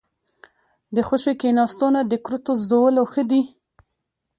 [0.47, 3.41] ـ د خوشې کېناستو نه د کرتو زدولو ښه دي.